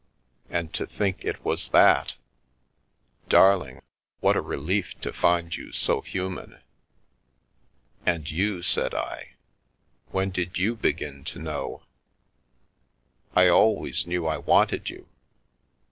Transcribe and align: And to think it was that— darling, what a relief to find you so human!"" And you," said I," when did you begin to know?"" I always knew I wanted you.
And 0.49 0.73
to 0.73 0.87
think 0.87 1.23
it 1.23 1.45
was 1.45 1.69
that— 1.69 2.15
darling, 3.29 3.83
what 4.19 4.35
a 4.35 4.41
relief 4.41 4.99
to 5.01 5.13
find 5.13 5.55
you 5.55 5.71
so 5.71 6.01
human!"" 6.01 6.59
And 8.07 8.27
you," 8.27 8.63
said 8.63 8.95
I," 8.95 9.35
when 10.11 10.31
did 10.31 10.57
you 10.57 10.75
begin 10.75 11.23
to 11.25 11.37
know?"" 11.37 11.83
I 13.35 13.47
always 13.49 14.07
knew 14.07 14.25
I 14.25 14.39
wanted 14.39 14.89
you. 14.89 15.07